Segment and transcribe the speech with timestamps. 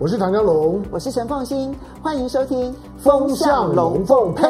[0.00, 4.46] 我是唐江龙，我是陈凤新，欢迎收听《风向龙凤配》。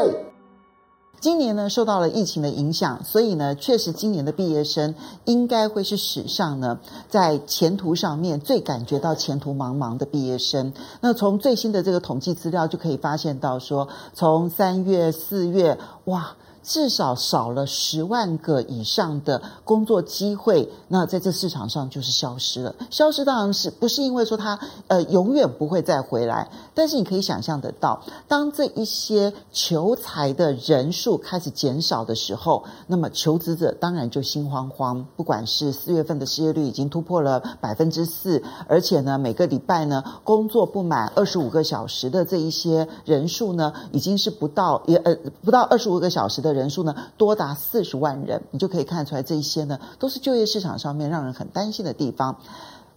[1.21, 10.74] 今年呢，受到了疫情的影响，所以呢，确实今年的毕业生应该会是史上呢，在前途上面最感觉到前途茫茫的毕业生。
[11.00, 16.33] 那从最新的这个统计资料就可以发现到说，从三月、四月，哇。
[16.69, 22.75] 至少少了十万个以上的工作机会，那在这市场上就是消失了。
[22.91, 35.06] 消失当然是不是因为说它呃永远不会再回来，但是你可以想象得到，当这一些求财的人数开始减少的时候，那么求职者当然就心慌慌。
[35.16, 46.58] 不管是四月份的失业率已经突破了百分之四，而且呢每个礼拜呢工作不满二十五个小时的这一些人数呢，已经是不到也呃不到二十五个小时的。
[46.58, 52.37] 人人数呢多达四十万人，你就可以看出来，这一些呢都是就业市场上面让人很担心的地方。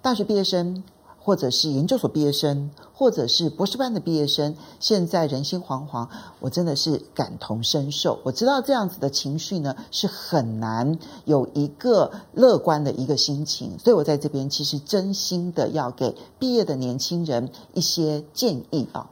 [0.02, 0.84] 大学毕业生，
[1.20, 6.08] 或者是研究所毕业生，或者是博士班的毕业生，现在人心惶惶，
[6.40, 8.20] 我真的是感同身受。
[8.23, 19.08] 我知道这样子的情绪呢是很难有一个乐观的一个心情，所以我在这边其实真心的要给毕业的年轻人一些建议啊。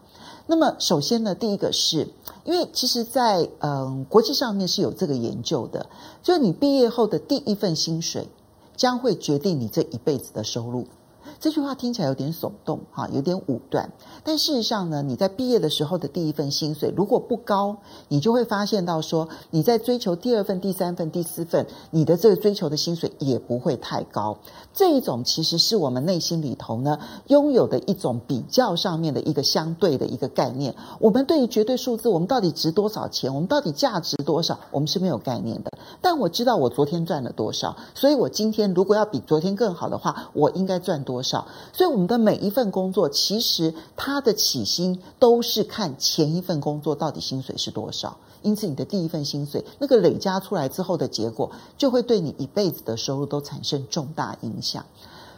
[0.47, 2.08] 那么首先呢，第一个是
[2.50, 5.86] 因为其实在，嗯国际上面是有这个研究的，
[6.23, 8.28] 就你毕业后的第一份薪水，
[8.75, 10.88] 将会决定你这一辈子的收入。
[11.39, 13.91] 这句话听起来有点耸动，哈，有点武断。
[14.23, 17.77] 但事实上呢，你在毕业的时候的第一份薪水如果不高，
[18.08, 24.38] 你就会发现到说，你在追求第二份、第三份、第四份，你的这个追求的薪水也不会太高。
[24.73, 30.75] 这一种其实是我们内心里头呢拥有的一种比较上面的一个相对的一个概念。
[31.00, 33.33] 我们对于绝对数字，我们到底值多少钱？
[33.33, 34.59] 我们到底价值多少？
[34.72, 35.72] 我们是没有概念的。
[36.02, 41.30] 但我知道我昨天赚了多少，所以我今天如果要比昨天更好的话，我应该赚多少？
[41.30, 48.17] 少，所以我们的每一份工作，其实它的起薪都是看前一份工作到底薪水是多少。
[48.42, 54.84] 因此，你的第一份薪水那个累加出来之后的结果，就会对你一辈子的收入都产生重大影响。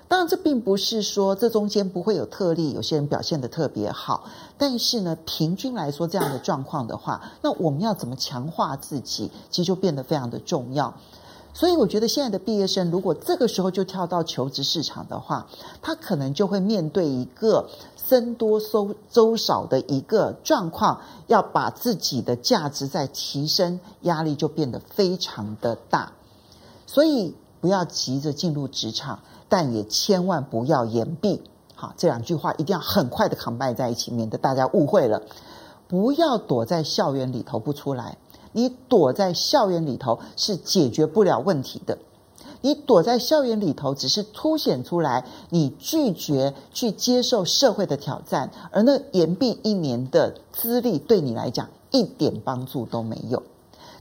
[0.07, 4.23] 当然，这并不是说这中间不会有特例，有些人表现得特别好。
[4.57, 10.93] 但是呢，平均来说，这样的状况的话，那我们要怎么强化自己，其实就变得非常的重要。
[11.53, 15.47] 所以我觉得现在的毕业生，如果这个时候就跳到求职市场的话，
[15.81, 26.13] 他可能就会面对一个僧多粥粥少的一个状况，要把自己的价值再提升，压力就变得非常的大。
[26.87, 31.41] 所以不要急着进入职场，但也千万不要言毕。
[31.75, 35.21] 好，这两句话一定要很快的 combine 在一起，免得大家误会了。
[35.87, 38.17] 不要躲在校园里头不出来。
[38.53, 41.97] 你躲在校园里头是解决不了问题的，
[42.61, 53.41] 你躲在校园里头只是凸显出来你拒绝去接受社会的挑战，而那延毕一年的资历对你来讲一点帮助都没有。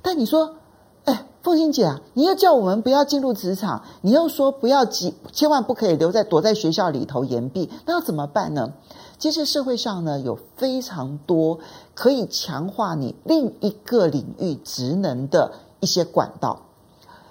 [0.02, 0.56] 但你说，
[1.04, 8.72] 哎，凤馨姐啊，你又叫我们不要进入职场，你又说不要急，千万不可以留在躲在学校里头延毕，那要怎么办呢？
[9.20, 11.60] 其实社会上呢，有非常多
[11.94, 16.62] 可以强化你另一个领域职能的一些管道，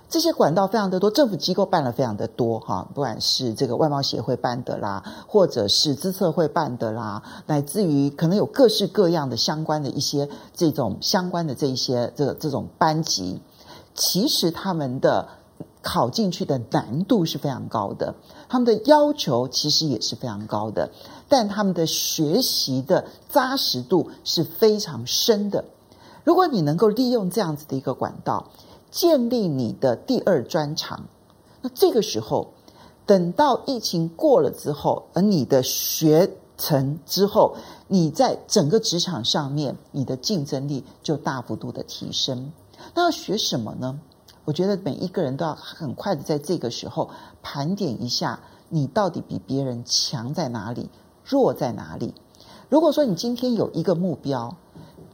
[0.07, 13.41] 这些管道非常的多，政府机构办了非常的多哈，不管是这个外贸协会办的啦，或者是资策会办的啦，乃至于可能有各式各样的相关的一些这种相关的这一些这这种班级，
[13.95, 15.27] 其实他们的。
[15.81, 18.15] 考进去的难度是非常高的，
[18.49, 20.91] 他们的要求其实也是非常高的，
[21.27, 25.63] 但他们的学习的扎实度是非常深的。
[26.25, 28.51] 如果你能够利用这样子的一个管道，
[28.91, 31.05] 建立你的第二专长，
[31.61, 32.49] 那这个时候，
[33.05, 37.55] 等到疫情过了之后，而你的学成之后，
[37.87, 42.51] 你在整个职场上面，你的竞争力就大幅度的提升。
[42.93, 43.99] 那要学什么呢？
[44.49, 47.11] 我觉得每一个人都要很快的在这个时候
[47.43, 48.39] 盘点一下，
[48.69, 50.89] 你到底比别人强在哪里，
[51.23, 52.15] 弱在哪里。
[52.67, 54.55] 如果说你今天有一个目标，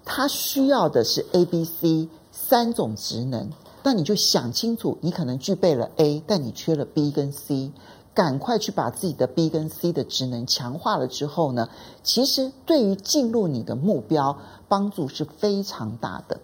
[0.06, 3.50] 它需要的是 A、B、C 三种职能，
[3.84, 7.74] 那你就想清楚，你可能具备了 A，但你缺了 B 跟 C，
[8.14, 11.68] 赶快去把自己的 B 跟 C 的职能强化了之后呢，
[12.04, 14.38] 其实对于进入你的目标
[14.70, 16.40] 帮助是非常大的。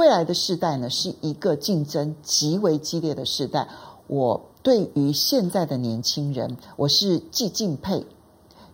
[0.00, 3.68] 未来的世代呢，是一个竞争极为激烈的世代。
[4.06, 8.06] 我对于现在的年轻人，我是既敬佩，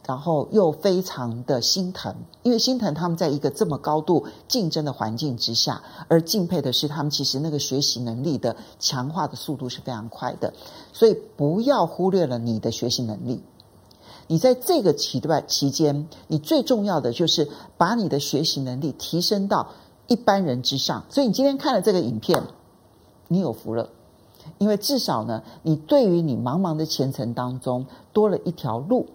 [0.06, 2.14] 然后又非常的心疼，
[2.44, 10.55] 因为心疼他们在一个这么高度竞争的环境之下，而敬佩的是他们其实那个学习能力的强化的速度是非常快的。
[10.93, 13.43] 所以不要忽略了你的学习能力。
[14.28, 19.69] 你在这个期段期间，你最重要的就是把你的学习能力提升到
[20.06, 21.04] 一般人之上。
[21.08, 22.42] 所以你今天看了这个影片，
[23.28, 23.88] 你有福了，
[24.58, 29.06] 因为至少呢，你对于你茫茫的前程当中多了一条路。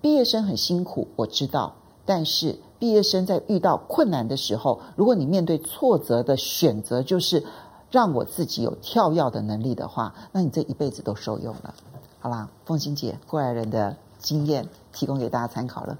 [0.00, 1.74] 毕业生很辛苦，我知道，
[2.04, 7.44] 但是毕业生在遇到困难的时候，如果你面对挫折的选择就是
[7.90, 11.74] 让我自己有跳跃的能力的话，那你这一辈子都受用了。
[12.18, 15.96] 好啦，凤馨姐过来人的经验提供给大家参考了。